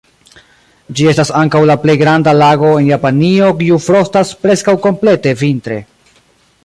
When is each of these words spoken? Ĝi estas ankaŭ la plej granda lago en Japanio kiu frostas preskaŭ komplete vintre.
Ĝi 0.99 1.03
estas 1.11 1.31
ankaŭ 1.41 1.61
la 1.71 1.75
plej 1.83 1.95
granda 2.03 2.33
lago 2.39 2.71
en 2.79 2.89
Japanio 2.93 3.51
kiu 3.61 3.79
frostas 3.89 4.33
preskaŭ 4.47 4.75
komplete 4.87 5.35
vintre. 5.45 5.79